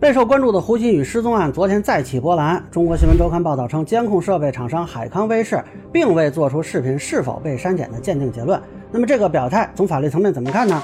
[0.00, 2.64] 备受关注的胡鑫宇失踪案昨天再起波澜。
[2.70, 8.58] 中国新闻周刊报道称，监控设备厂商海康威视并未做出视频是否被删减的鉴定结论。
[8.90, 10.82] 那么这个表态从法律层面怎么看呢？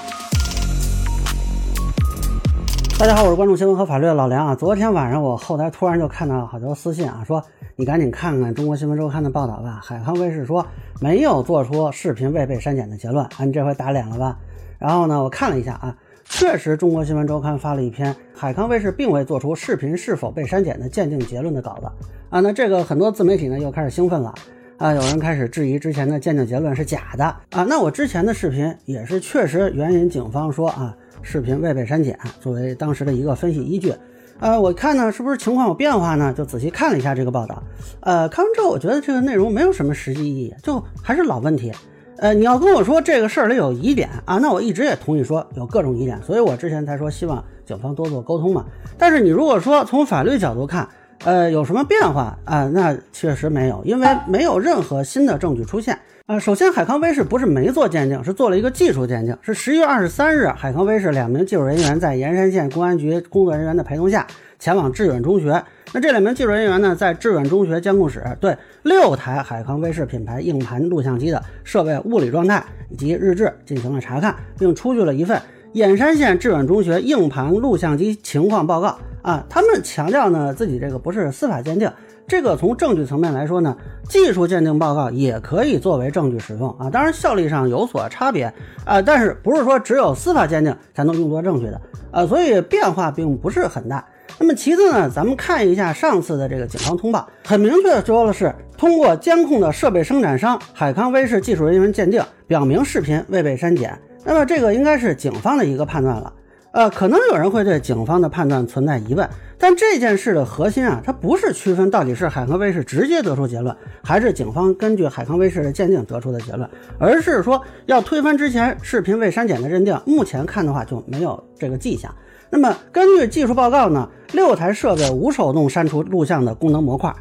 [2.98, 4.54] 大家好，我是关注新闻和法律的老梁啊。
[4.54, 7.42] 昨天晚上我后台突然就看到好多私信啊，说
[7.74, 9.80] 你赶紧看看中国新闻周刊的报道吧。
[9.82, 10.66] 海康威视说
[11.00, 14.36] 没有做出视频未被删减的结论啊，你这回打脸了吧？
[14.78, 15.96] 然后呢，我看了一下啊。
[16.28, 21.86] 确实，中国新闻周刊发了一篇海康威视并未做出视频是否被删减的鉴定结论的稿子
[22.28, 22.40] 啊。
[22.40, 24.34] 那这个很多自媒体呢又开始兴奋了
[24.76, 27.64] 啊，有人开始质疑之前的鉴定结论是假的啊。
[27.64, 33.94] 那我之前的视频也是确实援引警方说啊，视频未被删减作为当时的一个分析依据。
[34.38, 36.34] 呃，我看呢是不是情况有变化呢？
[36.36, 37.62] 就仔细看了一下这个报道。
[38.00, 41.72] 呃，看完之后我觉得这个内容没有什么实际意义，就还是老问题。
[42.18, 48.64] 呃，你要跟我说这个事儿里有疑点啊，那我一直也同意说有各种疑点，所以我之前才说希望警方多做沟通嘛。
[48.96, 50.88] 但是你如果说从法律角度看，
[51.24, 52.68] 呃，有什么变化啊？
[52.72, 56.38] 那确实没有，因为没有任何新的证据出现啊。
[56.38, 64.26] 首先，海康威视不是没做鉴定，是做了一个技术鉴定，是十一月二十三日，海康威视两名技术人员在盐山县公安局工作人员的陪同下。
[64.58, 65.62] 前往致远中学，
[65.92, 75.40] 那这两名技术人员呢，在致远中学监控室对六台海康威视品牌硬盘录像机的设备物理状态以及日志进行了查看，并出具了一份
[75.72, 78.98] 盐山县致远中学硬盘录像机情况报告。
[79.22, 81.90] 啊，他们强调呢，自己这个不是司法鉴定，
[82.28, 83.76] 这个从证据层面来说呢，
[84.08, 88.44] 技术鉴定报告也可以作为证据使用啊，当然效力上有所差别
[88.84, 91.80] 啊，但是不是说只有司法鉴定才能用作证据的
[92.12, 94.06] 啊，所以变化并不是很大。
[94.38, 103.98] 那么其次呢，咱们看一下上次的这个警方通报，很明确的说的是，通过监控的设备生产商海康威视技术人员鉴定，表明视频未被删减。
[104.24, 106.32] 那么这个应该是警方的一个判断了。
[106.72, 119.98] 呃，可能有人会对警方的判断存在疑问，但这件事的核心啊，它不是区分到底是海康威视直接得出结论，还是警方根据海康威视的鉴定得出的结论，而是说要推翻之前视频未删减的认定。
[120.04, 122.14] 目前看的话就没有这个迹象。
[122.50, 127.14] 那么根据技术报告呢，六台设备无手动删除录像的功能模块，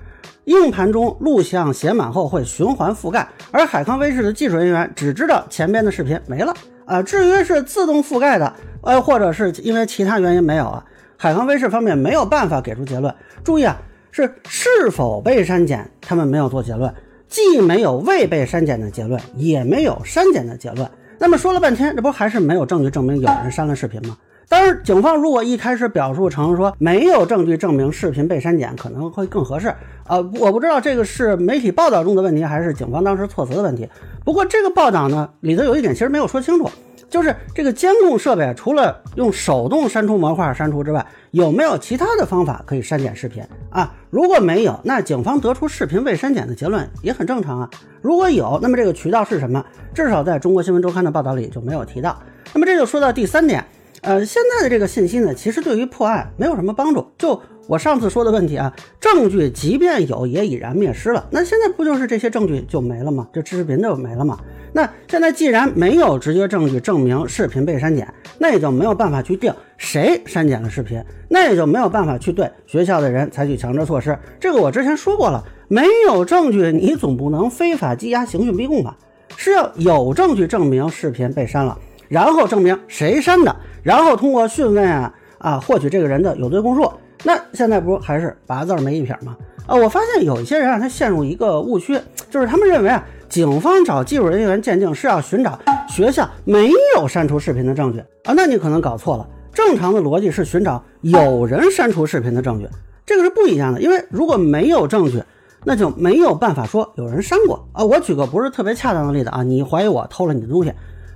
[0.46, 6.53] 硬盘中录像写满后会循环覆盖，而海康威视的技术人员只知道前边的视频没了
[6.86, 7.02] 啊。
[7.02, 10.86] 至于是自动覆盖的，呃，或者是因为其他原因没有啊，
[11.18, 13.13] 海康威视方面没有办法给出结论。
[13.44, 13.75] 注意啊，
[14.12, 16.94] 是是否被删减，他们没有做结论，
[17.28, 20.88] 既没有未被删减的结论，也没有删减的结论。
[21.18, 24.16] 那么说了半天，这不还是没有证据证明有人删了视频吗？
[24.47, 29.73] 当然，警方如果一开始表述成说没有证据证明视频被删减，可能会更合适。
[30.07, 33.89] 呃，我不知道这个是媒体报道中的问题，还是警方当时措辞的问题。
[34.23, 36.69] 不过这个报道呢，里头有一点其实没有说清楚，
[37.09, 43.91] 就是这个监控设备除了用手动删除模块删除之外，有没有其他的方法可以删减视频啊？
[44.12, 47.69] 如果没有，那警方得出视频未删减的结论也很正常啊。
[48.00, 49.66] 如果有，那么这个渠道是什么？
[49.94, 52.16] 至少在中国新闻周刊的报道里就没有提到。
[52.53, 53.66] 那么这就说到第三点。
[54.05, 57.03] 呃，现在的这个信息呢，其实对于破案没有什么帮助。
[57.17, 58.71] 就我上次说的问题啊，
[59.01, 61.25] 证据即便有，也已然灭失了。
[61.31, 63.27] 那现在不就是这些证据就没了吗？
[63.33, 64.38] 这视频就没了吗？
[64.73, 68.07] 那现在既然没有直接证据证明视频被删减，
[68.38, 74.15] 那也就没有办法去定谁删减了视频，那也就没有办法去对学校的人采取强制措施。
[74.39, 78.95] 这个我之前说过了，没有证据，你总不能非法羁押、刑讯逼供吧？
[79.35, 81.75] 是要有证据证明视频被删了。
[82.07, 86.91] 然后证明谁删的，然后通过讯问啊啊获取这个人的有罪供述。
[87.23, 89.35] 那现在不还是八字没一撇吗？
[89.66, 91.99] 啊，我发现有一些人啊，他陷入一个误区，
[92.29, 95.57] 就是他们认为啊，警方找技术人员鉴定是要寻找
[95.89, 98.33] 学校没有删除视频的证据啊。
[98.35, 102.67] 那你可能搞错了，正常的逻辑是寻找有人删除视频的证据，
[103.07, 103.81] 这个是不一样的。
[103.81, 105.23] 因为如果没有证据，
[105.63, 107.83] 那就没有办法说有人删过啊。
[107.83, 110.71] 我举个不是特别恰当的例子啊，你怀疑我偷了你的东西。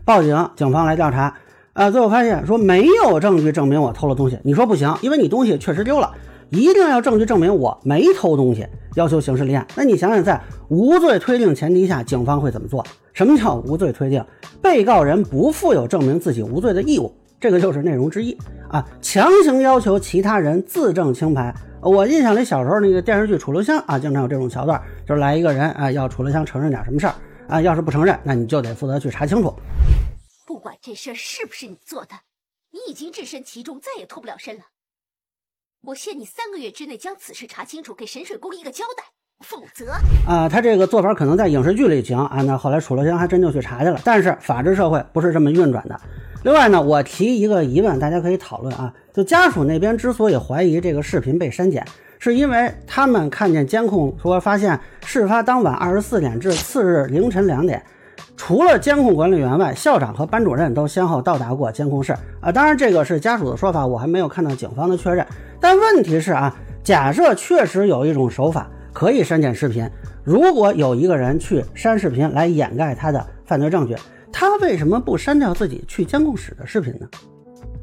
[0.06, 1.36] 报警，警方来调查，
[1.74, 4.40] 啊，最后发现说没有证据证明我偷了东西。
[4.44, 6.12] 你说不行，因为你东西确实丢了，
[6.50, 8.66] 一定要证据证明我没偷东西，
[8.96, 9.66] 要求刑事立案。
[9.76, 12.84] 那你想想，在无罪推定前提下，警方会怎么做？
[13.14, 14.24] 什么叫无罪推定？
[14.62, 18.36] 被告人不负有证明自己无罪的义务，这个就是内容之一
[18.68, 18.84] 啊。
[19.02, 21.54] 强行要求其他人自证清白。
[21.82, 27.14] 我印象里小时候那个电视剧《楚留香》啊，经常有这种桥段，就是来一个人啊，要楚留香承认点什么事儿。
[27.48, 29.52] 啊，要是不承认，那你就得负责去查清楚。
[30.50, 32.22] 不管这事儿是不是你做的，
[32.72, 34.64] 你已经置身其中，再也脱不了身了。
[35.84, 39.04] 我限你三个月之内将此事查清楚，给沈水宫一个交代。
[39.46, 39.92] 否则。
[40.28, 44.02] 啊，他这个做法可能在影视剧里行啊，那后来楚留香还真就去查去了。
[44.04, 46.02] 但是法治社会不是这么运转的。
[46.44, 51.86] 另外呢，我提一个疑问，大家可以讨论啊，就家属那边之所以怀疑这个视频被删减，
[52.18, 57.86] 是因为他们看见监控说发现事发当晚二十四点至次日凌晨两点。
[58.40, 62.50] 除了监控管理员外，校长和班主任都先后到达过监控室啊。
[62.54, 65.28] 当然，这个是家属的说法，我还没有看到警方的确认。
[65.60, 69.86] 但问题是啊，假设确实有一种手法可以删减视频，
[70.24, 73.94] 如果有一个人去删视频来掩盖他的犯罪证据，
[74.32, 77.06] 他为什么不删掉自己去监控室的视频呢？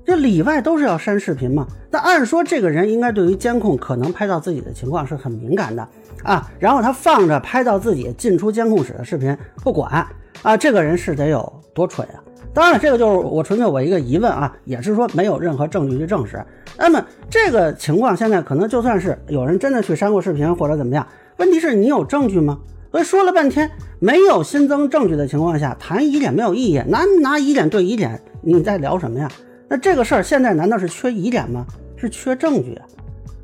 [0.07, 1.67] 这里外都是要删视频嘛？
[1.91, 5.87] 那按说这个人应该对于监控可能拍到自己的情况是很敏感的
[6.25, 6.51] 啊。
[6.59, 10.05] 然后他放着拍到自己进出监控室的视频不管。
[10.43, 12.23] 啊，这个人是得有多蠢啊！
[12.55, 16.43] 当然了，这个就是我纯粹我一个疑问啊，也是说没有任何证据去证实。
[16.79, 21.07] 那么这个情况现在可能就算是有人真的去删过视频或者怎么样，
[21.37, 22.59] 问题是你有证据吗？
[22.91, 29.31] 所以说了半天没有新增证据的情况下谈疑点没有意义，拿拿疑点对疑点，你在聊什么呀？
[29.69, 31.67] 那这个事儿现在难道是缺疑点吗？
[31.97, 32.87] 是缺证据啊！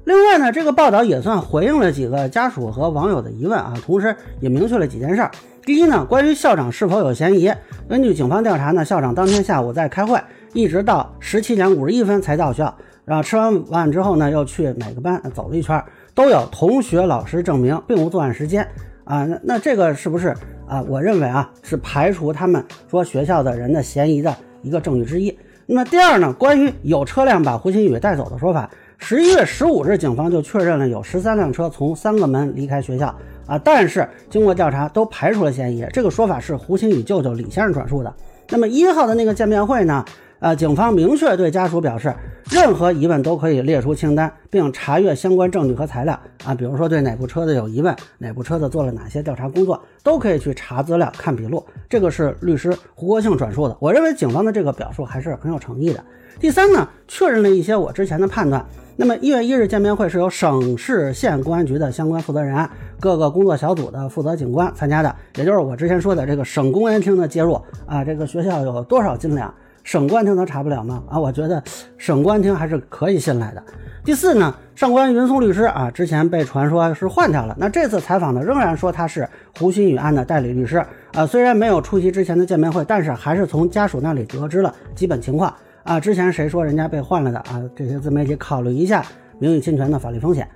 [0.05, 5.31] 另外呢，这个报道也算回应了几个家属和网友的疑问啊，同时也明确了几件事儿。
[5.65, 7.53] 第一呢，关于校长是否有嫌疑，
[7.89, 10.21] 根据警方调查呢，校长当天下午在开会，
[10.53, 12.75] 一直到十七点五十一分才到校，
[13.05, 15.81] 然后吃完饭之后呢，又去每个班走了一圈，
[16.17, 18.67] 都有同学老师证明并无作案时间
[19.05, 19.25] 啊。
[19.25, 20.35] 那那这个是不是
[20.67, 20.83] 啊？
[20.89, 25.39] 我认为啊，是排除他们说学校的人的嫌疑的一个证据之一。
[25.67, 28.69] 那么第二呢，关于有车辆把胡鑫宇带走的说法，
[28.99, 33.15] 十一月十五日警方就确认了有十三辆车从三个门离开学校。
[33.53, 33.61] 啊！
[33.63, 35.87] 但是经过调查，都排除了嫌疑。
[35.93, 38.11] 这个说法是胡鑫宇舅舅李先生转述的。
[38.49, 40.03] 那么一号的那个见面会呢？
[40.39, 42.13] 呃，警方明确对家属表示，
[42.51, 46.19] 任何疑问都可以列出清单，并查阅相关证据和材料。
[46.45, 51.63] 啊，比如说对哪部车子有疑问，哪部车子做了哪些调查工作，都可以去查资料、看笔录。
[51.91, 53.77] 这个是律师胡国庆转述的。
[53.79, 56.03] 我认为警方的这个表述还是很有诚意的。
[56.41, 58.67] 第三呢，确认了一些我之前的判断。
[58.97, 62.69] 那么一月一日见面会是由省市县公安局的相关负责人、
[63.01, 67.55] 各个工作小组的负责警官参加的，也就是我之前说的这个省公安厅的介入
[67.87, 68.05] 啊。
[68.05, 69.53] 这个学校有多少斤两，
[69.83, 71.03] 省公安厅能查不了吗？
[71.09, 71.63] 啊，我觉得
[71.97, 73.63] 省公安厅还是可以信赖的。
[74.05, 79.27] 第四呢，上官云松律师啊，之前被传说是换掉了，那这次采访呢，仍然说他是
[79.59, 80.85] 胡鑫宇案的代理律师
[81.15, 81.25] 啊。
[81.25, 85.53] 虽然没有出席之前的见面会，但是还是从家属那里得知了基本情况。
[85.85, 87.61] 啊，之前谁说人家被换了的啊？
[87.75, 89.05] 这些自媒体考虑一下
[89.39, 90.49] 名誉侵权的法律风险。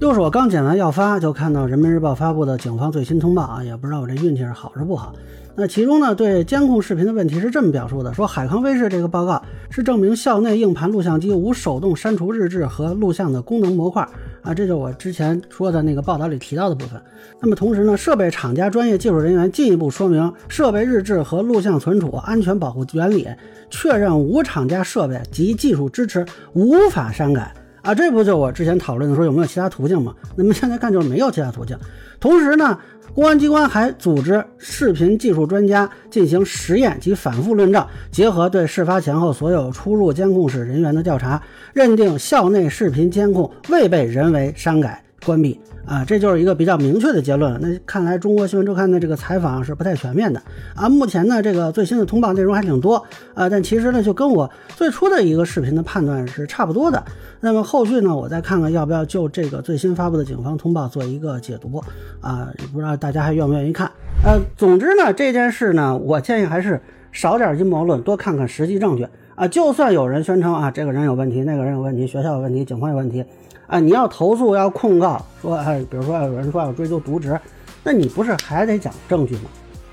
[0.00, 5.12] 又是我刚剪完要发，就看到人民日报发布的警方最新通报啊，也不知道我这运气是好是不好。
[5.54, 9.40] 那其中呢，对监控视频的问题是这么表述的：说海康威视这个报告
[9.70, 14.08] 是证明校内硬盘录像机无手动删除日志和录像的功能模块
[14.44, 17.00] 啊，这就是我之前说的那个报道里提到的部分。
[17.40, 23.26] 那么同时呢，设备厂家专业技术人员进一步说明，设备日志和录像存储安全保护原理，
[23.70, 30.12] 确认无厂家设备及技术支持无法删改啊，这不就我之前讨论的说有没有其他途径吗？
[30.34, 31.78] 那么现在看就是没有其他途径。
[32.18, 32.76] 同时呢。
[33.14, 41.40] 公安机关还组织视频技术专家进行实验及反复论证，结合对事发前后所有出入监控室人员的调查，
[41.72, 45.60] 认定校内视频监控未被人为删改关闭。
[45.86, 47.60] 啊，这就是一个比较明确的结论。
[47.60, 50.40] 那看来中国新闻周刊的这个采访是不太全面的
[50.74, 50.88] 啊。
[50.88, 52.96] 目前呢，这个最新的通报内容还挺多
[53.34, 57.04] 啊，但其实呢，就跟我最初的一个视频的判断是差不多的。
[57.40, 61.84] 那么后续呢，我再看看要不要就这个最新发布的警方通报做一个解读
[62.22, 63.86] 啊，也不知道大家还愿不愿意看。
[64.24, 66.80] 呃，总之呢，这件事呢，我建议还是
[67.12, 69.46] 少点阴谋论，多看看实际证据啊。
[69.46, 73.22] 就算有人宣称啊，这个人有问题，那个人有问题，学校有问题，警方有问题。
[73.66, 77.38] 啊，你要投诉要控告，说哎，比如说有人说要追究渎职，
[77.82, 79.42] 那你不是还得讲证据吗？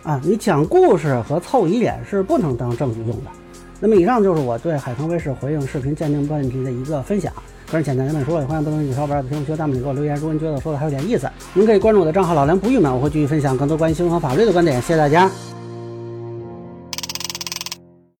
[0.04, 3.32] 啊，你讲故事和凑疑点是不能当证据用的。
[3.80, 7.32] 那么以上就是我对海康威视回应视频鉴定问题的一个分享，
[7.72, 10.16] 个人简单简说，也欢迎不同意小伙伴在评论区、弹幕里给我留言。
[10.16, 14.82] 如果您觉得说的还有点意思，您可以关注我的账号老梁不郁闷，我会继续分享更多关于新闻和法律的观点。
[14.82, 15.30] 谢谢大家。